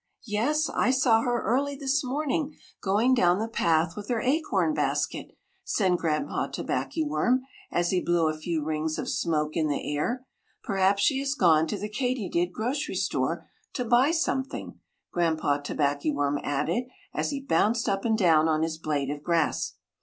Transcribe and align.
"Yes, 0.25 0.67
I 0.67 0.89
saw 0.89 1.21
her 1.21 1.43
early 1.43 1.75
this 1.75 2.03
morning 2.03 2.55
going 2.81 3.13
down 3.13 3.37
the 3.37 3.47
path 3.47 3.95
with 3.95 4.09
her 4.09 4.19
acorn 4.19 4.73
basket," 4.73 5.37
said 5.63 5.91
Granpa 5.99 6.51
Tobackyworm 6.51 7.41
as 7.71 7.91
he 7.91 8.01
blew 8.01 8.27
a 8.27 8.35
few 8.35 8.63
rings 8.65 8.97
of 8.97 9.07
smoke 9.07 9.55
in 9.55 9.67
the 9.67 9.95
air. 9.95 10.25
"Perhaps 10.63 11.03
she 11.03 11.19
has 11.19 11.35
gone 11.35 11.67
to 11.67 11.77
the 11.77 11.87
Katydid 11.87 12.51
grocery 12.51 12.95
store 12.95 13.47
to 13.73 13.85
buy 13.85 14.09
something," 14.09 14.79
Granpa 15.13 15.63
Tobackyworm 15.63 16.39
added 16.43 16.85
as 17.13 17.29
he 17.29 17.39
bounced 17.39 17.87
up 17.87 18.03
and 18.03 18.17
down 18.17 18.47
on 18.47 18.63
his 18.63 18.79
blade 18.79 19.11
of 19.11 19.21
grass. 19.21 19.73